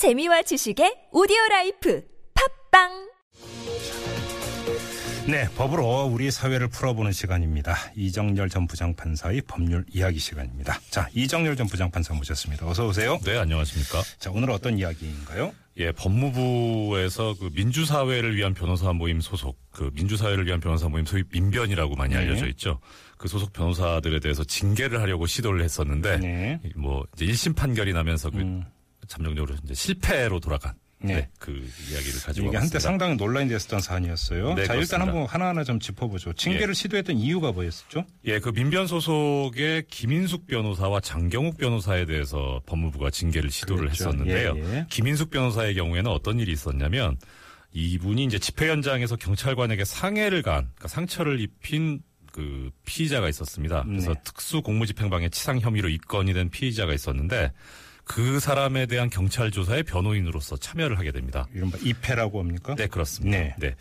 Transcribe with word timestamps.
재미와 0.00 0.40
지식의 0.40 1.08
오디오 1.12 1.36
라이프 1.50 2.02
팟빵 2.70 3.10
네, 5.28 5.46
법으로 5.54 6.06
우리 6.06 6.30
사회를 6.30 6.68
풀어보는 6.68 7.12
시간입니다. 7.12 7.76
이정렬 7.94 8.48
전 8.48 8.66
부장판사의 8.66 9.42
법률 9.42 9.84
이야기 9.92 10.18
시간입니다. 10.18 10.80
자, 10.88 11.06
이정렬 11.12 11.54
전 11.54 11.66
부장판사 11.66 12.14
모셨습니다. 12.14 12.66
어서 12.66 12.86
오세요. 12.86 13.18
네, 13.26 13.36
안녕하십니까. 13.36 14.00
자, 14.18 14.30
오늘 14.30 14.50
어떤 14.52 14.78
이야기인가요? 14.78 15.52
예, 15.76 15.92
법무부에서 15.92 17.34
그 17.38 17.50
민주사회를 17.52 18.36
위한 18.36 18.54
변호사 18.54 18.94
모임 18.94 19.20
소속, 19.20 19.58
그 19.70 19.90
민주사회를 19.92 20.46
위한 20.46 20.60
변호사 20.60 20.88
모임 20.88 21.04
소위 21.04 21.24
민변이라고 21.30 21.94
많이 21.96 22.14
네. 22.14 22.20
알려져 22.20 22.46
있죠. 22.48 22.80
그 23.18 23.28
소속 23.28 23.52
변호사들에 23.52 24.20
대해서 24.20 24.44
징계를 24.44 25.02
하려고 25.02 25.26
시도를 25.26 25.62
했었는데, 25.62 26.16
네. 26.16 26.60
뭐, 26.74 27.04
이제 27.14 27.26
1심 27.26 27.54
판결이 27.54 27.92
나면서 27.92 28.30
그 28.30 28.38
음. 28.38 28.64
잠정적으로 29.10 29.56
이제 29.64 29.74
실패로 29.74 30.38
돌아간, 30.38 30.72
네. 31.02 31.14
네. 31.14 31.28
그 31.40 31.50
이야기를 31.50 32.20
가지고 32.20 32.48
이게 32.48 32.56
한때. 32.58 32.78
상당히 32.78 33.16
논란이 33.16 33.48
됐었던 33.48 33.80
사안이었어요. 33.80 34.54
네, 34.54 34.64
자, 34.64 34.74
일단 34.74 35.00
그렇습니다. 35.00 35.00
한번 35.00 35.26
하나하나 35.26 35.64
좀 35.64 35.80
짚어보죠. 35.80 36.34
징계를 36.34 36.74
시도했던 36.76 37.16
이유가 37.16 37.50
뭐였었죠? 37.50 38.04
예, 38.26 38.38
그 38.38 38.52
민변 38.52 38.86
소속의 38.86 39.86
김인숙 39.90 40.46
변호사와 40.46 41.00
장경욱 41.00 41.58
변호사에 41.58 42.06
대해서 42.06 42.62
법무부가 42.66 43.10
징계를 43.10 43.50
시도를 43.50 43.86
그랬죠. 43.86 44.04
했었는데요. 44.04 44.54
예, 44.56 44.76
예. 44.76 44.86
김인숙 44.88 45.30
변호사의 45.30 45.74
경우에는 45.74 46.08
어떤 46.08 46.38
일이 46.38 46.52
있었냐면 46.52 47.16
이분이 47.72 48.24
이제 48.24 48.38
집회 48.38 48.68
현장에서 48.68 49.16
경찰관에게 49.16 49.84
상해를 49.84 50.42
간, 50.42 50.68
그러니까 50.74 50.88
상처를 50.88 51.40
입힌 51.40 52.00
그 52.30 52.70
피의자가 52.86 53.28
있었습니다. 53.28 53.82
그래서 53.84 54.14
네. 54.14 54.20
특수 54.22 54.62
공무집행방해 54.62 55.30
치상 55.30 55.58
혐의로 55.58 55.88
입건이 55.88 56.32
된 56.32 56.48
피의자가 56.48 56.94
있었는데 56.94 57.50
그 58.10 58.40
사람에 58.40 58.86
대한 58.86 59.08
경찰 59.08 59.52
조사에 59.52 59.84
변호인으로서 59.84 60.56
참여를 60.56 60.98
하게 60.98 61.12
됩니다. 61.12 61.46
이른바 61.54 61.78
입회라고 61.80 62.40
합니까? 62.40 62.74
네, 62.74 62.88
그렇습니다. 62.88 63.38
네. 63.38 63.54
네. 63.56 63.76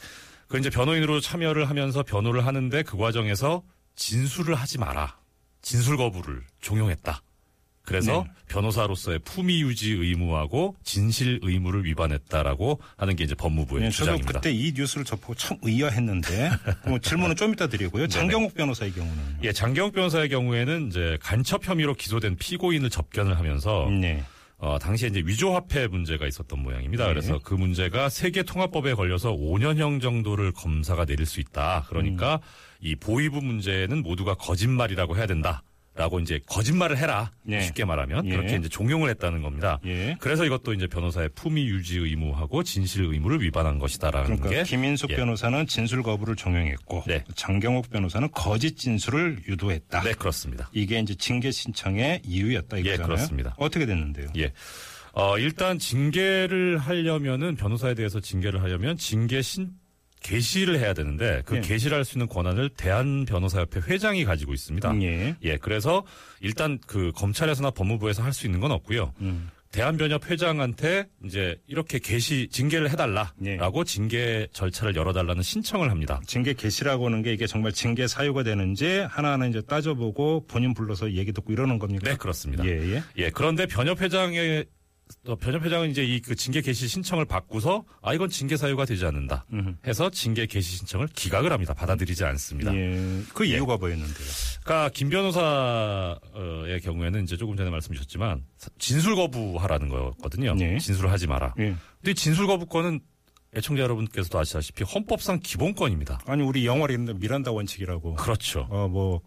그 0.48 0.60
이제 0.60 0.70
변호인으로 0.70 1.20
참여를 1.20 1.68
하면서 1.68 2.04
변호를 2.04 2.46
하는데 2.46 2.84
그 2.84 2.96
과정에서 2.96 3.64
진술을 3.96 4.54
하지 4.54 4.78
마라. 4.78 5.18
진술 5.64 5.98
거부를 5.98 6.44
종용했다. 6.62 7.24
그래서 7.90 8.24
네. 8.24 8.32
변호사로서의 8.50 9.20
품위 9.26 9.64
유지 9.64 9.94
의무하고 9.94 10.76
진실 10.84 11.40
의무를 11.42 11.86
위반했다라고 11.86 12.80
하는 12.98 13.16
게 13.16 13.24
이제 13.24 13.34
법무부의 13.34 13.82
네, 13.82 13.90
저도 13.90 14.04
주장입니다. 14.04 14.34
그때 14.34 14.52
이 14.52 14.74
뉴스를 14.76 15.06
접하고 15.06 15.34
참 15.34 15.58
의아했는데 15.64 16.52
뭐 16.88 17.00
질문은 17.00 17.36
좀 17.36 17.54
이따 17.54 17.66
드리고요. 17.66 18.08
장경욱 18.08 18.54
변호사의 18.54 18.92
경우는 18.92 19.18
예, 19.44 19.52
장경욱 19.52 19.94
변호사의 19.94 20.30
경우에는 20.30 20.88
이제 20.90 21.18
간첩 21.20 21.68
혐의로 21.68 21.96
기소된 21.96 22.36
피고인을 22.36 22.92
접견을 22.92 23.40
하면서 23.40 23.90
네. 23.90 24.24
어, 24.60 24.78
당시에 24.78 25.10
이제 25.10 25.24
위조화폐 25.26 25.88
문제가 25.88 26.28
있었던 26.28 26.62
모양입니다. 26.62 27.08
네. 27.08 27.14
그래서 27.14 27.40
그 27.44 27.56
문제가 27.56 28.10
세계 28.10 28.44
통합법에 28.44 28.94
걸려서 28.94 29.32
5년형 29.32 30.00
정도를 30.00 30.52
검사가 30.52 31.06
내릴 31.06 31.26
수 31.26 31.40
있다. 31.40 31.86
그러니까 31.90 32.36
음. 32.36 32.40
이 32.82 32.96
보이부 32.96 33.42
문제는 33.42 34.04
모두가 34.04 34.36
거짓말이라고 34.36 35.18
해야 35.18 35.26
된다. 35.26 35.64
라고 36.00 36.22
이제 36.22 36.40
거짓말을 36.46 36.98
해라. 36.98 37.30
네. 37.44 37.60
쉽게 37.60 37.84
말하면 37.84 38.26
예. 38.26 38.30
그렇게 38.30 38.56
이제 38.56 38.70
종용을 38.70 39.10
했다는 39.10 39.42
겁니다. 39.42 39.80
예. 39.86 40.16
그래서 40.22 40.46
이것도 40.46 40.72
이제 40.72 40.88
변호사의 40.88 41.32
품위 41.36 41.68
유지 41.68 41.98
의무하고 41.98 42.64
진실 42.64 43.04
의무를 43.04 43.42
위반한 43.42 43.80
것이다라는 43.80 44.38
그러니까 44.38 44.50
게 44.50 44.64
김인숙 44.64 45.10
예. 45.10 45.18
변호사는 45.18 45.68
진술 45.68 46.02
거부를 46.02 46.38
종용했고 46.38 47.04
네. 47.06 47.26
장경욱 47.36 47.90
변호사는 47.90 48.30
거짓 48.32 48.78
진술을 48.78 49.42
유도했다. 49.50 50.02
네, 50.04 50.14
그렇습니다. 50.14 50.70
이게 50.72 51.00
이제 51.00 51.16
징계 51.16 51.52
신청의 51.52 52.22
이유였다 52.24 52.78
예, 52.78 52.80
이거잖아요. 52.80 53.06
그렇습니다. 53.06 53.56
어떻게 53.58 53.86
됐는데요? 53.86 54.30
예. 54.38 54.54
어, 55.12 55.38
일단 55.38 55.80
징계를 55.80 56.78
하려면은 56.78 57.58
변호사에 57.58 57.94
대해서 57.94 58.22
징계를 58.22 58.62
하려면 58.64 58.96
징계 58.96 59.42
신 59.42 59.72
게시를 60.22 60.80
해야 60.80 60.94
되는데 60.94 61.42
그 61.46 61.58
예. 61.58 61.62
게시를 61.62 61.96
할 61.98 62.04
수 62.06 62.18
있는 62.18 62.28
권한을 62.28 62.70
대한 62.70 63.26
변호사협회 63.26 63.82
회장이 63.88 64.26
가지고 64.26 64.54
있습니다. 64.54 65.02
예. 65.02 65.36
예, 65.44 65.58
그래서 65.58 66.04
일단 66.42 66.80
그 66.88 67.12
검찰에서나 67.16 67.72
법무부에서 67.72 68.24
할 68.24 68.34
수 68.34 68.46
있는 68.46 68.60
건 68.60 68.72
없고요. 68.72 69.14
음. 69.22 69.50
대한변협 69.72 70.32
회장한테 70.32 71.06
이제 71.24 71.56
이렇게 71.68 72.00
게시 72.00 72.48
징계를 72.52 72.90
해달라라고 72.90 73.36
예. 73.46 73.84
징계 73.86 74.48
절차를 74.52 74.96
열어달라는 74.96 75.44
신청을 75.44 75.92
합니다. 75.92 76.20
징계 76.26 76.54
개시라고 76.54 77.06
하는 77.06 77.22
게 77.22 77.34
이게 77.34 77.46
정말 77.46 77.72
징계 77.72 78.08
사유가 78.08 78.42
되는지 78.42 79.06
하나하나 79.10 79.46
이제 79.46 79.62
따져보고 79.62 80.46
본인 80.48 80.74
불러서 80.74 81.12
얘기 81.14 81.32
듣고 81.34 81.54
이러는 81.54 81.78
겁니까? 81.78 82.10
네, 82.10 82.18
그렇습니다. 82.18 82.66
예, 82.66 82.96
예. 82.96 83.04
예, 83.18 83.30
그런데 83.30 83.68
변협 83.68 84.02
회장의 84.02 84.62
어, 84.62 84.64
변협 85.40 85.64
회장은 85.64 85.90
이제 85.90 86.04
이 86.04 86.22
그 86.22 86.36
징계 86.36 86.62
개시 86.62 86.88
신청을 86.88 87.26
받고서 87.26 87.84
아 88.02 88.14
이건 88.14 88.30
징계 88.30 88.56
사유가 88.58 88.86
되지 88.86 89.06
않는다. 89.06 89.46
해서 89.88 90.10
징계 90.10 90.46
개시 90.46 90.78
신청을 90.78 91.08
기각을 91.08 91.52
합니다. 91.52 91.74
받아들이지 91.74 92.24
않습니다. 92.26 92.76
예. 92.76 93.22
그 93.34 93.48
예. 93.50 93.54
이유가 93.56 93.78
뭐였는데요? 93.78 94.28
그러니까 94.64 94.90
김 94.94 95.10
변호사의 95.10 96.82
경우에는 96.84 97.24
이제 97.24 97.38
조금 97.38 97.56
전에 97.56 97.70
말씀 97.70 97.94
주셨지만 97.94 98.44
진술 98.78 99.16
거부하라는 99.16 99.90
거였거든요. 99.90 100.54
네. 100.56 100.78
진술을 100.78 101.12
하지 101.12 101.28
마라. 101.28 101.54
예. 101.60 101.76
근데 102.02 102.14
진술 102.14 102.48
거부권은 102.48 103.00
애청자 103.56 103.82
여러분께서도 103.82 104.38
아시다시피 104.38 104.84
헌법상 104.84 105.40
기본권입니다. 105.42 106.20
아니 106.28 106.44
우리 106.44 106.68
영화를 106.68 106.94
읽는데 106.94 107.20
미란다 107.20 107.52
원칙이라고. 107.52 108.14
그렇죠. 108.16 108.68
어뭐 108.70 109.22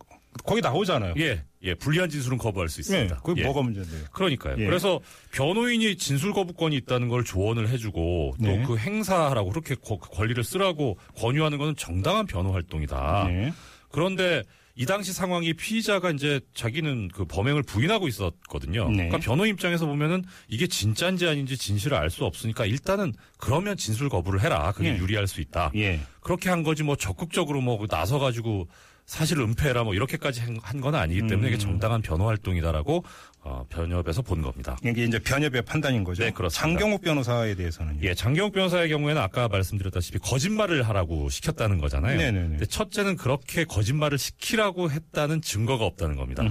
거기 0.45 0.61
나오잖아요. 0.61 1.15
예, 1.19 1.45
예, 1.63 1.75
불리한 1.75 2.09
진술은 2.09 2.39
거부할 2.39 2.69
수 2.69 2.79
예. 2.79 2.81
있습니다. 2.81 3.21
그게 3.23 3.43
예. 3.43 3.45
뭐가 3.45 3.63
문제인데요? 3.63 4.05
그러니까요. 4.13 4.57
예. 4.59 4.65
그래서 4.65 5.01
변호인이 5.33 5.97
진술 5.97 6.33
거부권이 6.33 6.75
있다는 6.77 7.09
걸 7.09 7.25
조언을 7.25 7.69
해주고 7.69 8.35
또 8.39 8.47
네. 8.47 8.63
그 8.67 8.77
행사하라고 8.79 9.51
그렇게 9.51 9.75
거- 9.75 9.99
그 9.99 10.09
권리를 10.11 10.43
쓰라고 10.43 10.99
권유하는 11.19 11.59
것은 11.59 11.77
정당한 11.77 12.27
변호 12.27 12.53
활동이다. 12.53 13.27
예. 13.31 13.53
그런데 13.91 14.43
이 14.75 14.87
당시 14.87 15.13
상황이 15.13 15.53
피의자가 15.53 16.13
이제 16.13 16.41
자기는 16.55 17.09
그 17.09 17.27
범행을 17.27 17.63
부인하고 17.63 18.09
있었거든요. 18.09 18.89
네. 18.89 18.95
그러니까 19.09 19.19
변호 19.19 19.45
입장에서 19.45 19.85
보면은 19.85 20.25
이게 20.49 20.67
진짜인지 20.67 21.27
아닌지 21.29 21.59
진실을 21.59 21.95
알 21.99 22.09
수 22.09 22.25
없으니까 22.25 22.65
일단은 22.65 23.13
그러면 23.37 23.77
진술 23.77 24.09
거부를 24.09 24.41
해라. 24.41 24.73
그게 24.73 24.95
예. 24.95 24.97
유리할 24.97 25.27
수 25.27 25.43
있다. 25.43 25.73
예. 25.77 26.01
그렇게 26.23 26.49
한 26.49 26.63
거지 26.63 26.83
뭐 26.85 26.97
적극적으로 26.97 27.61
뭐 27.61 27.87
나서 27.87 28.19
가지고 28.19 28.67
사실을 29.07 29.43
은폐해라 29.45 29.85
뭐 29.85 29.95
이렇게까지 29.95 30.41
한 30.41 30.81
건 30.81 30.95
아니기 30.95 31.27
때문에 31.27 31.49
이게 31.49 31.57
음. 31.57 31.59
정당한 31.59 32.03
변호 32.03 32.27
활동이다라고 32.29 33.05
어, 33.41 33.67
변협에서 33.69 34.23
본 34.23 34.41
겁니다. 34.43 34.77
이게 34.85 35.05
이제 35.05 35.19
변협의 35.19 35.63
판단인 35.63 36.03
거죠. 36.05 36.23
네, 36.25 36.31
그렇습니다. 36.31 36.61
장경욱 36.63 37.03
변호사에 37.03 37.55
대해서는 37.57 37.99
예, 38.03 38.15
장경욱 38.15 38.53
변호사의 38.53 38.89
경우에는 38.89 39.21
아까 39.21 39.49
말씀드렸다시피 39.49 40.19
거짓말을 40.19 40.83
하라고 40.89 41.29
시켰다는 41.29 41.79
거잖아요. 41.79 42.17
네네네. 42.17 42.49
근데 42.49 42.67
첫째는 42.67 43.17
그렇게 43.17 43.65
거짓말을 43.65 44.19
시키라고 44.19 44.91
했다는 44.91 45.43
증거가 45.43 45.85
없다는 45.85 46.17
겁니다. 46.17 46.45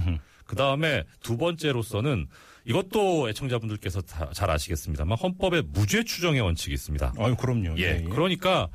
그 0.46 0.54
다음에 0.56 1.04
두 1.22 1.36
번째로서는 1.38 2.26
이것도 2.64 3.28
애청자분들께서 3.30 4.02
다 4.02 4.30
잘 4.32 4.50
아시겠습니다만 4.50 5.18
헌법에 5.18 5.62
무죄 5.66 6.04
추정의 6.04 6.40
원칙이 6.42 6.72
있습니다. 6.74 7.14
아유 7.18 7.34
그럼요. 7.36 7.76
예, 7.78 8.02
그러니까 8.08 8.68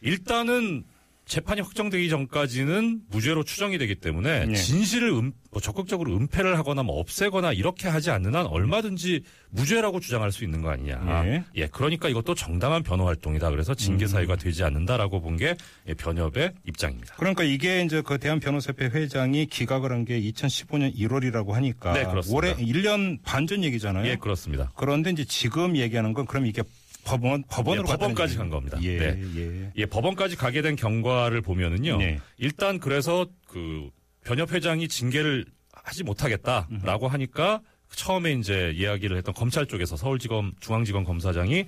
일단은 0.00 0.84
재판이 1.24 1.60
확정되기 1.60 2.08
전까지는 2.10 3.02
무죄로 3.10 3.44
추정이 3.44 3.78
되기 3.78 3.94
때문에 3.94 4.46
예. 4.50 4.54
진실을 4.54 5.10
음- 5.12 5.32
뭐 5.52 5.60
적극적으로 5.60 6.14
은폐를 6.16 6.56
하거나 6.58 6.82
뭐 6.82 6.98
없애거나 6.98 7.52
이렇게 7.52 7.86
하지 7.88 8.10
않는 8.10 8.34
한 8.34 8.46
얼마든지 8.46 9.22
무죄라고 9.50 10.00
주장할 10.00 10.32
수 10.32 10.44
있는 10.44 10.62
거 10.62 10.70
아니냐. 10.70 11.22
예. 11.26 11.44
예, 11.56 11.66
그러니까 11.68 12.08
이것도 12.08 12.34
정당한 12.34 12.82
변호 12.82 13.06
활동이다. 13.06 13.50
그래서 13.50 13.74
징계 13.74 14.06
사유가 14.06 14.36
되지 14.36 14.64
않는다라고 14.64 15.20
본 15.20 15.36
게 15.36 15.54
변협의 15.98 16.52
입장입니다. 16.66 17.14
그러니까 17.16 17.42
이게 17.44 17.82
이제 17.82 18.02
그 18.02 18.18
대한 18.18 18.38
변호사협회 18.40 18.86
회장이 18.86 19.46
기각을 19.46 19.90
한 19.92 20.04
게 20.04 20.20
2015년 20.20 20.94
1월이라고 20.96 21.50
하니까 21.52 21.92
네, 21.92 22.04
그렇습니다. 22.04 22.36
올해 22.36 22.54
1년 22.56 23.18
반 23.22 23.46
전 23.46 23.62
얘기잖아요. 23.64 24.06
예, 24.06 24.16
그렇습니다. 24.16 24.72
그런데 24.76 25.10
이제 25.10 25.24
지금 25.24 25.76
얘기하는 25.76 26.12
건 26.14 26.26
그럼 26.26 26.46
이게 26.46 26.62
법원 27.04 27.42
법원으로 27.48 27.86
예, 27.88 27.92
법원까지 27.92 28.36
간 28.36 28.48
겁니다. 28.48 28.78
예, 28.82 28.96
네. 28.98 29.20
예. 29.36 29.72
예, 29.76 29.86
법원까지 29.86 30.36
가게 30.36 30.62
된 30.62 30.76
경과를 30.76 31.40
보면은요. 31.42 31.98
네. 31.98 32.20
일단 32.38 32.78
그래서 32.78 33.26
그 33.48 33.90
변협 34.24 34.52
회장이 34.52 34.86
징계를 34.88 35.44
하지 35.72 36.04
못하겠다라고 36.04 37.08
하니까 37.08 37.60
처음에 37.94 38.32
이제 38.32 38.72
이야기를 38.76 39.16
했던 39.16 39.34
검찰 39.34 39.66
쪽에서 39.66 39.96
서울지검 39.96 40.52
중앙지검 40.60 41.04
검사장이 41.04 41.66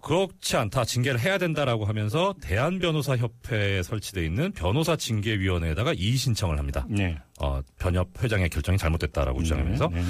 그렇지 0.00 0.56
않다 0.56 0.84
징계를 0.86 1.20
해야 1.20 1.36
된다라고 1.36 1.84
하면서 1.84 2.34
대한변호사협회에 2.40 3.82
설치돼 3.82 4.24
있는 4.24 4.52
변호사 4.52 4.96
징계위원회에다가 4.96 5.92
이의 5.94 6.16
신청을 6.16 6.58
합니다. 6.58 6.86
네. 6.88 7.18
어, 7.40 7.60
변협 7.78 8.08
회장의 8.22 8.48
결정이 8.48 8.78
잘못됐다라고 8.78 9.42
주장하면서 9.42 9.88
네, 9.88 10.00
네. 10.00 10.06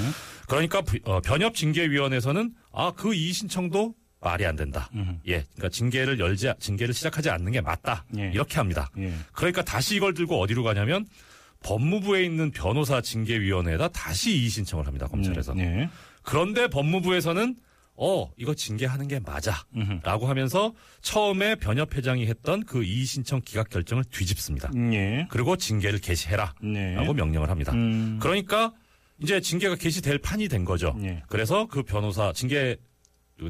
그러니까 0.48 0.82
부- 0.82 0.98
어, 1.04 1.20
변협 1.20 1.54
징계위원회에서는 1.54 2.52
아 2.72 2.92
그 2.92 3.14
이의 3.14 3.32
신청도 3.32 3.94
말이 4.22 4.46
안 4.46 4.56
된다. 4.56 4.88
음. 4.94 5.20
예, 5.26 5.42
그러니까 5.54 5.68
징계를 5.68 6.18
열지 6.18 6.52
징계를 6.58 6.94
시작하지 6.94 7.28
않는 7.30 7.52
게 7.52 7.60
맞다. 7.60 8.04
예. 8.16 8.30
이렇게 8.32 8.56
합니다. 8.56 8.90
예. 8.98 9.12
그러니까 9.32 9.62
다시 9.62 9.96
이걸 9.96 10.14
들고 10.14 10.40
어디로 10.40 10.62
가냐면 10.62 11.06
법무부에 11.62 12.24
있는 12.24 12.50
변호사 12.50 13.00
징계위원회에다 13.00 13.88
다시 13.88 14.36
이의 14.38 14.48
신청을 14.48 14.86
합니다. 14.86 15.06
검찰에서. 15.08 15.54
네. 15.54 15.88
그런데 16.22 16.68
법무부에서는 16.68 17.56
어 17.94 18.30
이거 18.36 18.54
징계하는 18.54 19.06
게 19.06 19.20
맞아. 19.20 19.64
음흠. 19.76 20.00
라고 20.02 20.26
하면서 20.26 20.72
처음에 21.02 21.56
변협 21.56 21.94
회장이 21.94 22.26
했던 22.26 22.64
그 22.64 22.82
이의 22.84 23.04
신청 23.04 23.40
기각 23.44 23.68
결정을 23.70 24.04
뒤집습니다. 24.04 24.70
예. 24.92 25.26
그리고 25.30 25.56
징계를 25.56 26.00
개시해라. 26.00 26.54
네. 26.62 26.94
라고 26.94 27.12
명령을 27.12 27.50
합니다. 27.50 27.72
음. 27.72 28.18
그러니까 28.20 28.72
이제 29.20 29.40
징계가 29.40 29.76
개시될 29.76 30.18
판이 30.18 30.48
된 30.48 30.64
거죠. 30.64 30.96
예. 31.02 31.22
그래서 31.28 31.66
그 31.66 31.82
변호사 31.82 32.32
징계 32.32 32.76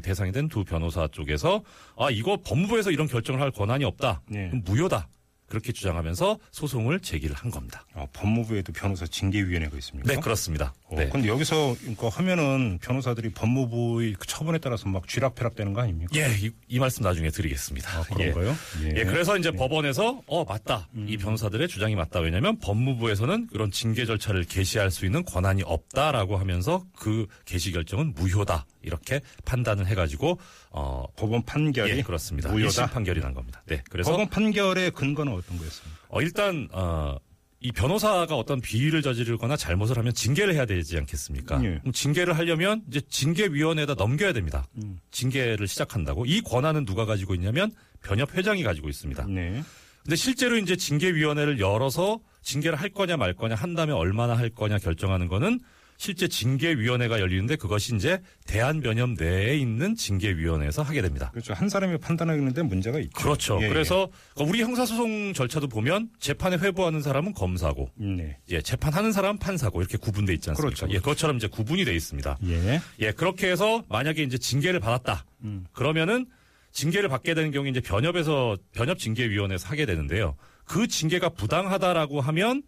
대상이 0.01 0.31
된 0.31 0.47
두 0.49 0.63
변호사 0.63 1.07
쪽에서 1.07 1.63
아 1.97 2.09
이거 2.11 2.37
법무부에서 2.43 2.91
이런 2.91 3.07
결정을 3.07 3.41
할 3.41 3.51
권한이 3.51 3.85
없다. 3.85 4.21
예. 4.33 4.47
그럼 4.49 4.61
무효다. 4.65 5.07
그렇게 5.47 5.71
주장하면서 5.71 6.39
소송을 6.51 6.99
제기를 7.01 7.35
한 7.35 7.51
겁니다. 7.51 7.85
아, 7.93 8.07
법무부에도 8.13 8.73
변호사 8.73 9.05
징계위원회가 9.05 9.77
있습니까? 9.77 10.11
네, 10.11 10.19
그렇습니다. 10.19 10.73
어, 10.85 10.95
네. 10.95 11.09
근데 11.09 11.27
여기서 11.27 11.75
그러니까 11.79 12.09
하면은 12.09 12.79
변호사들이 12.81 13.29
법무부의 13.33 14.13
그 14.17 14.25
처분에 14.25 14.57
따라서 14.57 14.87
막 14.89 15.07
쥐락펴락 15.07 15.53
되는 15.55 15.73
거 15.73 15.81
아닙니까? 15.81 16.11
예, 16.15 16.35
이, 16.39 16.49
이 16.67 16.79
말씀 16.79 17.03
나중에 17.03 17.29
드리겠습니다. 17.29 17.99
아, 17.99 18.01
그런가요? 18.03 18.55
예. 18.83 18.87
예, 19.01 19.03
그래서 19.03 19.37
이제 19.37 19.51
법원에서 19.51 20.23
어 20.25 20.43
맞다 20.43 20.87
이 20.95 21.17
변호사들의 21.17 21.67
주장이 21.67 21.95
맞다 21.95 22.19
왜냐하면 22.21 22.57
법무부에서는 22.57 23.47
그런 23.47 23.69
징계 23.69 24.05
절차를 24.05 24.45
개시할 24.45 24.89
수 24.89 25.05
있는 25.05 25.23
권한이 25.23 25.61
없다라고 25.65 26.37
하면서 26.37 26.83
그 26.95 27.27
개시 27.45 27.71
결정은 27.71 28.13
무효다 28.15 28.65
이렇게 28.83 29.21
판단을 29.45 29.87
해가지고 29.87 30.39
어 30.71 31.05
법원 31.15 31.43
판결이 31.43 31.97
예, 31.97 32.01
그렇습니다. 32.01 32.49
무효다. 32.51 32.87
1심 32.87 32.91
판결이 32.91 33.21
난 33.21 33.33
겁니다. 33.33 33.63
네, 33.65 33.81
그래서 33.89 34.11
법원 34.11 34.29
판결의 34.29 34.91
근거는 34.91 35.33
어떤 35.33 35.57
거였습니까? 35.57 35.99
어, 36.09 36.21
일단 36.21 36.67
어, 36.71 37.17
이 37.59 37.71
변호사가 37.71 38.35
어떤 38.35 38.59
비위를 38.59 39.01
저지르거나 39.01 39.55
잘못을 39.55 39.97
하면 39.97 40.13
징계를 40.13 40.53
해야 40.53 40.65
되지 40.65 40.97
않겠습니까? 40.97 41.63
예. 41.63 41.79
그럼 41.79 41.93
징계를 41.93 42.37
하려면 42.37 42.83
이제 42.89 43.01
징계위원회에다 43.07 43.93
넘겨야 43.93 44.33
됩니다. 44.33 44.67
음. 44.83 44.99
징계를 45.11 45.67
시작한다고 45.67 46.25
이 46.25 46.41
권한은 46.41 46.83
누가 46.85 47.05
가지고 47.05 47.33
있냐면 47.35 47.71
변협 48.03 48.35
회장이 48.35 48.63
가지고 48.63 48.89
있습니다. 48.89 49.25
네. 49.27 49.63
근데 50.03 50.17
실제로 50.17 50.57
이제 50.57 50.75
징계위원회를 50.75 51.59
열어서 51.61 52.19
징계를 52.41 52.77
할 52.77 52.89
거냐 52.89 53.15
말 53.15 53.33
거냐 53.33 53.55
한 53.55 53.73
다음에 53.73 53.93
얼마나 53.93 54.37
할 54.37 54.49
거냐 54.49 54.77
결정하는 54.77 55.29
거는 55.29 55.61
실제 55.97 56.27
징계위원회가 56.27 57.19
열리는데 57.19 57.55
그것이 57.55 57.95
이제 57.95 58.19
대한변협 58.45 59.11
내에 59.11 59.57
있는 59.57 59.95
징계위원회에서 59.95 60.81
하게 60.81 61.01
됩니다. 61.01 61.29
그렇죠. 61.31 61.53
한 61.53 61.69
사람이 61.69 61.97
판단하는데 61.97 62.61
문제가 62.63 62.99
있죠. 62.99 63.11
그렇죠. 63.13 63.59
예, 63.61 63.69
그래서 63.69 64.09
우리 64.37 64.61
형사소송 64.61 65.33
절차도 65.33 65.67
보면 65.67 66.09
재판에 66.19 66.57
회부하는 66.57 67.01
사람은 67.01 67.33
검사고, 67.33 67.89
예. 68.01 68.05
네. 68.05 68.37
예, 68.51 68.61
재판하는 68.61 69.11
사람은 69.11 69.39
판사고 69.39 69.81
이렇게 69.81 69.97
구분돼 69.97 70.33
있지 70.33 70.49
않습니까? 70.49 70.75
그렇죠. 70.75 70.93
예, 70.93 70.99
그것처럼 70.99 71.37
이제 71.37 71.47
구분이 71.47 71.85
돼 71.85 71.95
있습니다. 71.95 72.37
예. 72.47 72.81
예, 72.99 73.11
그렇게 73.11 73.49
해서 73.49 73.83
만약에 73.89 74.23
이제 74.23 74.37
징계를 74.37 74.79
받았다. 74.79 75.25
음. 75.43 75.65
그러면은 75.71 76.25
징계를 76.71 77.07
받게 77.07 77.33
되는 77.35 77.51
경우에 77.51 77.69
이제 77.69 77.79
변협에서 77.79 78.57
변협 78.73 78.97
징계위원회에서 78.99 79.67
하게 79.67 79.85
되는데요. 79.85 80.35
그 80.65 80.87
징계가 80.87 81.29
부당하다라고 81.29 82.21
하면 82.21 82.63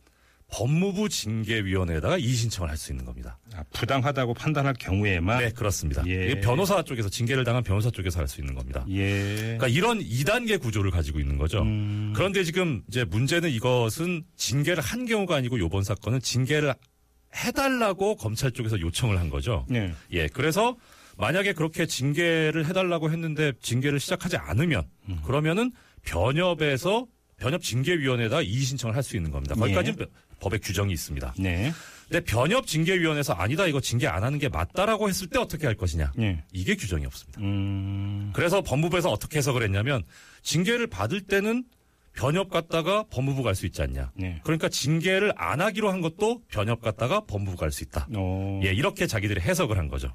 법무부 0.51 1.09
징계위원회에다가 1.09 2.17
이의 2.17 2.33
신청을 2.33 2.69
할 2.69 2.77
수 2.77 2.91
있는 2.91 3.03
겁니다. 3.05 3.37
아, 3.55 3.63
부당하다고 3.73 4.33
판단할 4.35 4.73
경우에만 4.75 5.39
네, 5.39 5.49
그렇습니다. 5.51 6.03
예. 6.07 6.25
이게 6.25 6.39
변호사 6.41 6.83
쪽에서 6.83 7.09
징계를 7.09 7.43
당한 7.43 7.63
변호사 7.63 7.89
쪽에서 7.89 8.19
할 8.19 8.27
수 8.27 8.41
있는 8.41 8.53
겁니다. 8.53 8.85
예. 8.89 9.35
그러니까 9.57 9.67
이런 9.67 9.99
2단계 9.99 10.59
구조를 10.61 10.91
가지고 10.91 11.19
있는 11.19 11.37
거죠. 11.37 11.61
음. 11.61 12.13
그런데 12.15 12.43
지금 12.43 12.83
이제 12.87 13.03
문제는 13.03 13.49
이것은 13.49 14.23
징계를 14.35 14.83
한 14.83 15.05
경우가 15.05 15.35
아니고 15.35 15.57
이번 15.57 15.83
사건은 15.83 16.19
징계를 16.19 16.73
해달라고 17.35 18.15
검찰 18.15 18.51
쪽에서 18.51 18.79
요청을 18.79 19.19
한 19.19 19.29
거죠. 19.29 19.65
네. 19.69 19.93
예, 20.11 20.27
그래서 20.27 20.77
만약에 21.17 21.53
그렇게 21.53 21.85
징계를 21.85 22.65
해달라고 22.67 23.09
했는데 23.11 23.53
징계를 23.61 23.99
시작하지 23.99 24.37
않으면 24.37 24.83
음. 25.09 25.19
그러면은 25.25 25.71
변협에서 26.03 27.07
변협 27.37 27.61
징계위원회에다 27.61 28.41
이의 28.41 28.61
신청을 28.61 28.95
할 28.95 29.03
수 29.03 29.15
있는 29.17 29.31
겁니다. 29.31 29.55
거기까지는 29.55 29.99
예. 30.01 30.05
법의 30.39 30.59
규정이 30.59 30.93
있습니다. 30.93 31.35
네. 31.39 31.71
근데 32.09 32.23
변협 32.23 32.67
징계위원회에서 32.67 33.33
아니다 33.33 33.65
이거 33.67 33.79
징계 33.81 34.07
안 34.07 34.23
하는 34.23 34.37
게 34.39 34.47
맞다라고 34.49 35.09
했을 35.09 35.27
때 35.27 35.39
어떻게 35.39 35.65
할 35.65 35.75
것이냐 35.75 36.11
예. 36.19 36.43
이게 36.53 36.75
규정이 36.75 37.05
없습니다. 37.05 37.41
음. 37.41 38.31
그래서 38.33 38.61
법무부에서 38.61 39.09
어떻게 39.09 39.37
해석을 39.39 39.63
했냐면 39.63 40.03
징계를 40.43 40.87
받을 40.87 41.21
때는 41.21 41.65
변협 42.13 42.49
갔다가 42.49 43.03
법무부 43.09 43.43
갈 43.43 43.55
수 43.55 43.65
있지 43.65 43.81
않냐. 43.81 44.11
네. 44.15 44.39
그러니까 44.45 44.69
징계를 44.69 45.33
안 45.35 45.59
하기로 45.59 45.91
한 45.91 45.99
것도 45.99 46.43
변협 46.47 46.81
갔다가 46.81 47.21
법무부 47.25 47.57
갈 47.57 47.71
수 47.71 47.83
있다. 47.83 48.07
어. 48.15 48.61
예, 48.63 48.71
이렇게 48.71 49.05
자기들이 49.05 49.41
해석을 49.41 49.77
한 49.77 49.89
거죠. 49.89 50.13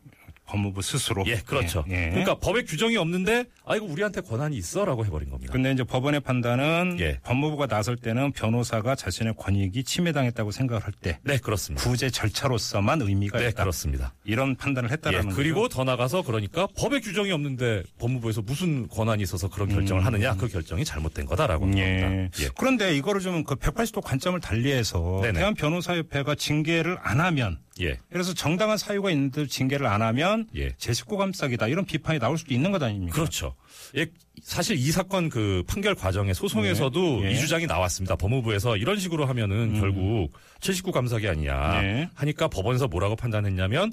법무부 0.51 0.83
스스로. 0.83 1.25
예, 1.27 1.37
그렇죠. 1.37 1.85
예. 1.91 2.07
예. 2.07 2.11
그러니까 2.11 2.35
법에 2.39 2.63
규정이 2.65 2.97
없는데 2.97 3.45
아 3.65 3.77
이거 3.77 3.87
우리한테 3.87 4.21
권한이 4.21 4.57
있어라고 4.57 5.07
해버린 5.07 5.31
겁니다. 5.31 5.53
근데 5.53 5.71
이제 5.73 5.85
법원의 5.85 6.21
판단은 6.21 6.97
예. 7.01 7.19
법무부가 7.23 7.67
나설 7.67 7.97
때는 7.97 8.33
변호사가 8.33 8.95
자신의 8.97 9.35
권익이 9.39 9.85
침해당했다고 9.85 10.51
생각을 10.51 10.83
할 10.85 10.91
때 11.01 11.19
네, 11.23 11.39
그렇습니다. 11.39 11.89
구제 11.89 12.11
절차로서만 12.11 13.01
의미가 13.03 13.39
네, 13.39 13.49
있다. 13.51 13.63
그렇습니다. 13.63 14.13
이런 14.25 14.57
판단을 14.57 14.91
예, 14.91 14.95
했다라는 14.95 15.31
그리고 15.31 15.63
거죠. 15.63 15.77
더 15.77 15.85
나가서 15.85 16.23
그러니까 16.23 16.67
법에 16.77 17.01
규정이 17.01 17.31
없는데 17.31 17.85
법무부에서 18.01 18.43
무슨 18.43 18.89
권한이 18.89 19.23
있어서 19.23 19.49
그런 19.49 19.69
결정을 19.69 20.05
하느냐 20.05 20.35
그 20.35 20.49
결정이 20.49 20.85
잘못된 20.85 21.27
거다라고 21.27 21.67
음. 21.67 21.79
예. 21.79 22.29
예. 22.41 22.49
그런데 22.59 22.97
이거를 22.97 23.21
좀 23.21 23.41
그 23.45 23.55
180도 23.55 24.03
관점을 24.03 24.39
달리해서. 24.41 25.23
대한 25.35 25.55
변호사협회가 25.55 26.35
징계를 26.35 26.99
안 27.03 27.21
하면 27.21 27.59
예. 27.81 27.99
그래서 28.11 28.35
정당한 28.35 28.77
사유가 28.77 29.11
있는데 29.11 29.47
징계를 29.47 29.87
안 29.87 30.03
하면 30.03 30.47
예. 30.57 30.73
제 30.77 30.93
식구 30.93 31.17
감싸기다 31.17 31.69
이런 31.69 31.85
비판이 31.85 32.19
나올 32.19 32.37
수도 32.37 32.53
있는 32.53 32.73
것 32.73 32.83
아닙니까? 32.83 33.15
그렇죠. 33.15 33.55
예, 33.97 34.07
사실 34.43 34.77
이 34.77 34.91
사건 34.91 35.29
그 35.29 35.63
판결 35.67 35.95
과정의 35.95 36.35
소송에서도 36.35 37.21
네. 37.21 37.27
예. 37.29 37.33
이 37.33 37.39
주장이 37.39 37.67
나왔습니다. 37.67 38.17
법무부에서 38.17 38.77
이런 38.77 38.99
식으로 38.99 39.27
하면은 39.27 39.81
결국 39.81 40.33
79 40.61 40.93
감사기 40.93 41.29
아니냐 41.29 41.81
네. 41.81 42.11
하니까 42.15 42.49
법원에서 42.49 42.89
뭐라고 42.89 43.17
판단했냐면 43.17 43.93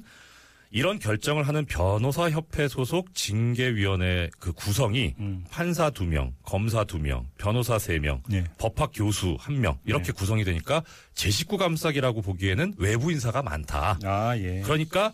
이런 0.70 0.98
결정을 0.98 1.48
하는 1.48 1.64
변호사 1.64 2.28
협회 2.30 2.68
소속 2.68 3.14
징계위원회 3.14 4.30
그 4.38 4.52
구성이 4.52 5.14
음. 5.18 5.44
판사 5.50 5.90
2명, 5.90 6.32
검사 6.42 6.84
2명, 6.84 7.24
변호사 7.38 7.76
3명, 7.76 8.20
네. 8.28 8.44
법학 8.58 8.90
교수 8.94 9.36
1명 9.38 9.78
이렇게 9.86 10.12
구성이 10.12 10.44
되니까 10.44 10.82
제 11.14 11.30
식구 11.30 11.56
감싸기라고 11.56 12.22
보기에는 12.22 12.74
외부 12.76 13.10
인사가 13.10 13.42
많다. 13.42 13.98
아 14.04 14.36
예. 14.36 14.60
그러니까 14.62 15.12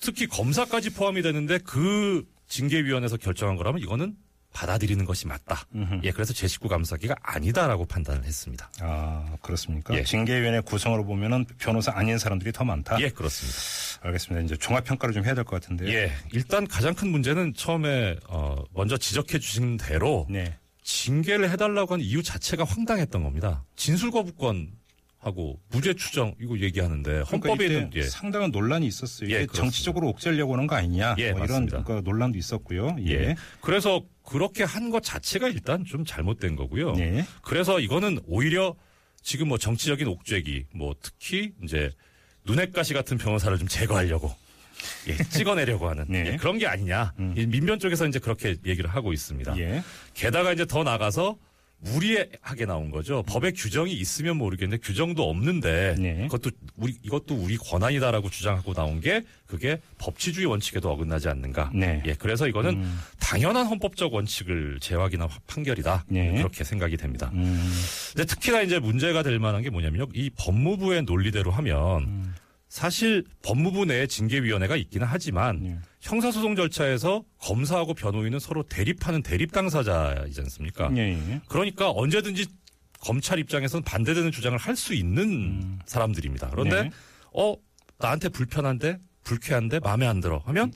특히 0.00 0.26
검사까지 0.26 0.90
포함이 0.90 1.22
되는데 1.22 1.58
그 1.58 2.24
징계위원회에서 2.48 3.16
결정한 3.16 3.56
거라면 3.56 3.80
이거는 3.80 4.14
받아들이는 4.52 5.04
것이 5.04 5.26
맞다. 5.26 5.62
음흠. 5.74 6.00
예, 6.04 6.10
그래서 6.10 6.32
제 6.32 6.48
식구 6.48 6.68
감사기가 6.68 7.14
아니다라고 7.22 7.84
판단을 7.86 8.24
했습니다. 8.24 8.70
아 8.80 9.36
그렇습니까? 9.42 9.94
예. 9.94 10.02
징계위원회 10.02 10.60
구성으로 10.60 11.04
보면은 11.04 11.44
변호사 11.58 11.92
아닌 11.94 12.18
사람들이 12.18 12.50
더 12.52 12.64
많다. 12.64 13.00
예, 13.00 13.08
그렇습니다. 13.10 13.58
알겠습니다. 14.06 14.44
이제 14.44 14.56
종합 14.56 14.84
평가를 14.84 15.14
좀 15.14 15.24
해야 15.24 15.34
될 15.34 15.44
것 15.44 15.60
같은데요. 15.60 15.88
예, 15.90 16.12
일단 16.32 16.66
가장 16.66 16.94
큰 16.94 17.08
문제는 17.10 17.54
처음에 17.54 18.16
어, 18.28 18.62
먼저 18.74 18.96
지적해 18.96 19.38
주신 19.38 19.76
대로 19.76 20.26
네. 20.28 20.56
징계를 20.82 21.50
해달라고 21.50 21.94
한 21.94 22.00
이유 22.00 22.22
자체가 22.22 22.64
황당했던 22.64 23.22
겁니다. 23.22 23.64
진술 23.76 24.10
거부권 24.10 24.72
하고 25.18 25.60
무죄 25.70 25.92
추정 25.94 26.34
이거 26.40 26.58
얘기하는데 26.58 27.10
그러니까 27.10 27.30
헌법에 27.30 27.66
이때 27.66 27.74
있는 27.74 27.90
예. 27.94 28.02
상당한 28.04 28.50
논란이 28.50 28.86
있었어요. 28.86 29.30
예. 29.30 29.46
정치적으로 29.52 30.08
옥죄려고 30.08 30.54
하는 30.54 30.66
거 30.66 30.76
아니냐. 30.76 31.14
예, 31.18 31.32
뭐 31.32 31.44
이런. 31.44 31.66
그러니까 31.66 32.00
논란도 32.00 32.38
있었고요. 32.38 32.96
예. 33.06 33.10
예. 33.12 33.36
그래서 33.60 34.02
그렇게 34.30 34.62
한 34.64 34.90
것 34.90 35.02
자체가 35.02 35.48
일단 35.48 35.84
좀 35.84 36.04
잘못된 36.04 36.54
거고요. 36.56 36.94
예. 36.98 37.26
그래서 37.42 37.80
이거는 37.80 38.20
오히려 38.26 38.74
지금 39.22 39.48
뭐 39.48 39.58
정치적인 39.58 40.06
옥죄기, 40.06 40.66
뭐 40.72 40.94
특히 41.02 41.52
이제 41.64 41.90
눈엣가시 42.44 42.94
같은 42.94 43.18
변호사를 43.18 43.58
좀 43.58 43.66
제거하려고 43.68 44.32
예, 45.08 45.16
찍어내려고 45.30 45.88
하는 45.88 46.06
네. 46.08 46.32
예, 46.32 46.36
그런 46.36 46.58
게 46.58 46.66
아니냐. 46.66 47.12
음. 47.18 47.34
이 47.36 47.44
민변 47.46 47.78
쪽에서 47.80 48.06
이제 48.06 48.18
그렇게 48.18 48.56
얘기를 48.64 48.88
하고 48.88 49.12
있습니다. 49.12 49.58
예. 49.58 49.82
게다가 50.14 50.52
이제 50.52 50.64
더 50.64 50.82
나가서 50.84 51.36
무리하게 51.80 52.66
나온 52.66 52.90
거죠. 52.90 53.22
법에 53.22 53.52
규정이 53.52 53.92
있으면 53.92 54.36
모르겠는데 54.36 54.82
규정도 54.82 55.28
없는데 55.28 55.96
네. 55.98 56.28
그것도 56.28 56.50
우리 56.76 56.94
이것도 57.02 57.34
우리 57.34 57.56
권한이다라고 57.56 58.28
주장하고 58.28 58.74
나온 58.74 59.00
게 59.00 59.24
그게 59.46 59.80
법치주의 59.98 60.46
원칙에도 60.46 60.90
어긋나지 60.90 61.28
않는가. 61.28 61.70
네. 61.74 62.02
예, 62.06 62.14
그래서 62.14 62.46
이거는 62.46 62.74
음. 62.74 63.00
당연한 63.18 63.66
헌법적 63.66 64.12
원칙을 64.12 64.78
제약이나 64.80 65.28
판결이다. 65.46 66.04
네. 66.08 66.34
그렇게 66.34 66.64
생각이 66.64 66.96
됩니다. 66.96 67.30
음. 67.34 67.72
근데 68.14 68.26
특히나 68.26 68.60
이제 68.62 68.78
문제가 68.78 69.22
될 69.22 69.38
만한 69.38 69.62
게 69.62 69.70
뭐냐면요. 69.70 70.08
이 70.14 70.30
법무부의 70.36 71.04
논리대로 71.04 71.50
하면 71.50 72.02
음. 72.02 72.34
사실 72.68 73.24
법무부 73.42 73.86
내에 73.86 74.06
징계위원회가 74.06 74.76
있기는 74.76 75.06
하지만 75.06 75.64
예. 75.66 75.78
형사소송 76.00 76.56
절차에서 76.56 77.24
검사하고 77.38 77.94
변호인은 77.94 78.38
서로 78.38 78.62
대립하는 78.62 79.22
대립 79.22 79.52
당사자이지 79.52 80.40
않습니까? 80.40 80.90
예. 80.96 81.12
예. 81.12 81.40
그러니까 81.48 81.90
언제든지 81.90 82.46
검찰 83.00 83.38
입장에서는 83.38 83.82
반대되는 83.84 84.30
주장을 84.32 84.56
할 84.58 84.76
수 84.76 84.94
있는 84.94 85.78
사람들입니다. 85.86 86.50
그런데 86.50 86.84
네. 86.84 86.90
어 87.34 87.54
나한테 87.98 88.28
불편한데 88.30 88.98
불쾌한데 89.24 89.80
마음에 89.80 90.06
안 90.06 90.20
들어 90.20 90.38
하면 90.46 90.72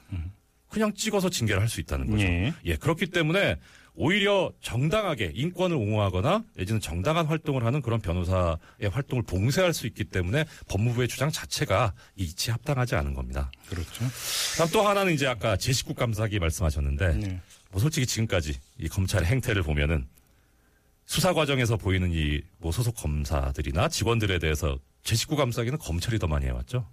그냥 0.68 0.92
찍어서 0.94 1.30
징계를 1.30 1.60
할 1.60 1.68
수 1.68 1.80
있다는 1.80 2.10
거죠. 2.10 2.24
예. 2.24 2.52
예, 2.64 2.76
그렇기 2.76 3.06
때문에 3.06 3.56
오히려 3.96 4.52
정당하게 4.60 5.30
인권을 5.34 5.76
옹호하거나 5.76 6.42
내지는 6.56 6.80
정당한 6.80 7.26
활동을 7.26 7.64
하는 7.64 7.80
그런 7.80 8.00
변호사의 8.00 8.56
활동을 8.90 9.22
봉쇄할 9.22 9.72
수 9.72 9.86
있기 9.86 10.04
때문에 10.04 10.44
법무부의 10.68 11.06
주장 11.08 11.30
자체가 11.30 11.92
이치 12.16 12.50
합당하지 12.50 12.96
않은 12.96 13.14
겁니다. 13.14 13.52
그렇죠. 13.68 14.04
다음 14.58 14.68
또 14.72 14.82
하나는 14.82 15.12
이제 15.12 15.26
아까 15.28 15.56
제19 15.56 15.94
감사기 15.94 16.40
말씀하셨는데 16.40 17.14
네. 17.14 17.40
뭐 17.70 17.80
솔직히 17.80 18.06
지금까지 18.06 18.58
이 18.78 18.88
검찰의 18.88 19.28
행태를 19.28 19.62
보면은 19.62 20.06
수사 21.06 21.32
과정에서 21.32 21.76
보이는 21.76 22.10
이 22.12 22.40
뭐 22.58 22.72
소속 22.72 22.96
검사들이나 22.96 23.88
직원들에 23.88 24.38
대해서 24.38 24.78
제19 25.04 25.36
감사기는 25.36 25.78
검찰이 25.78 26.18
더 26.18 26.26
많이 26.26 26.46
해왔죠. 26.46 26.88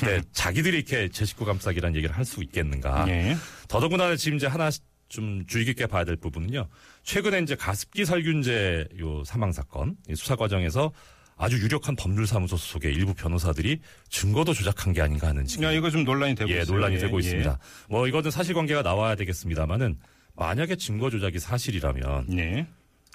근데 0.00 0.22
자기들이 0.32 0.78
이렇게 0.78 1.08
제19 1.08 1.44
감사기라는 1.44 1.94
얘기를 1.96 2.16
할 2.16 2.24
수 2.24 2.42
있겠는가? 2.42 3.06
예. 3.08 3.36
더더군다나 3.68 4.16
지금 4.16 4.38
이제 4.38 4.46
하나 4.46 4.70
좀 5.12 5.44
주의 5.46 5.64
깊게 5.66 5.86
봐야 5.86 6.04
될 6.04 6.16
부분은요. 6.16 6.66
최근에 7.04 7.40
이제 7.40 7.54
가습기 7.54 8.04
살균제 8.06 8.88
요 9.00 9.22
사망 9.24 9.52
사건 9.52 9.96
이 10.08 10.14
수사 10.14 10.36
과정에서 10.36 10.90
아주 11.36 11.58
유력한 11.58 11.96
법률사무소 11.96 12.56
소속의 12.56 12.94
일부 12.94 13.12
변호사들이 13.14 13.80
증거도 14.08 14.54
조작한 14.54 14.92
게 14.92 15.02
아닌가 15.02 15.28
하는 15.28 15.44
지금 15.44 15.64
야, 15.64 15.72
이거 15.72 15.90
좀 15.90 16.04
논란이 16.04 16.34
되고 16.34 16.50
예, 16.50 16.62
있어요. 16.62 16.74
논란이 16.74 16.94
예, 16.96 16.98
되고 16.98 17.16
예. 17.18 17.20
있습니다. 17.20 17.58
뭐 17.90 18.08
이거는 18.08 18.30
사실관계가 18.30 18.82
나와야 18.82 19.14
되겠습니다만은 19.16 19.98
만약에 20.34 20.76
증거 20.76 21.10
조작이 21.10 21.38
사실이라면 21.38 22.38
예. 22.38 22.66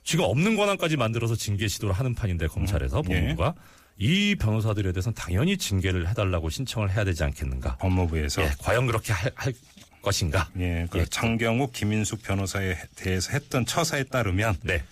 지금 0.04 0.25
없는 0.25 0.56
권한까지 0.56 0.98
만들어서 0.98 1.36
징계 1.36 1.68
시도를 1.68 1.96
하는 1.96 2.13
판인데 2.13 2.48
검찰에서 2.48 3.01
예. 3.10 3.22
법무부가 3.22 3.56
이 3.98 4.36
변호사들에 4.36 4.92
대해서는 4.92 5.16
당연히 5.16 5.58
징계를 5.58 6.08
해달라고 6.10 6.51
신청을 6.51 6.92
해야 6.92 7.04
되지 7.04 7.24
않겠는가? 7.24 7.77
법무부에서 7.77 8.44
예, 8.44 8.51
과연 8.60 8.86
그렇게 8.86 9.13
할, 9.13 9.32
할 9.34 9.54
것인가? 10.01 10.50
예, 10.60 10.88
그 10.89 11.00
예. 11.00 11.06
장경욱, 11.06 11.74
김인숙 11.74 12.22
변호사에 12.24 12.77
대해서 12.96 13.32
했던 13.32 13.66
처사에 13.66 14.04
따르면 14.04 14.58
네, 14.63 14.84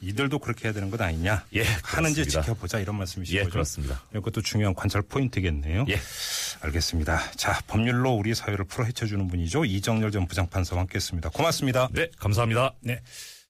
이들도 0.00 0.38
그렇게 0.38 0.66
해야 0.66 0.72
되는 0.72 0.90
것 0.90 1.00
아니냐? 1.00 1.44
예, 1.54 1.64
하는지 1.82 2.20
그렇습니다. 2.20 2.42
지켜보자 2.42 2.78
이런 2.80 2.96
말씀이시죠? 2.96 3.38
예, 3.38 3.44
그렇습니다. 3.44 4.02
이것도 4.14 4.42
중요한 4.42 4.74
관찰 4.74 5.02
포인트겠네요. 5.02 5.86
예. 5.88 5.98
알겠습니다. 6.60 7.32
자, 7.32 7.60
법률로 7.66 8.12
우리 8.12 8.34
사회를 8.34 8.64
풀어 8.64 8.84
헤쳐주는 8.84 9.26
분이죠. 9.28 9.64
이정열 9.64 10.10
전 10.10 10.26
부장판사와 10.26 10.80
함께했습니다. 10.82 11.30
고맙습니다. 11.30 11.88
네, 11.92 12.08
감사합니다. 12.18 12.72
네. 12.80 13.00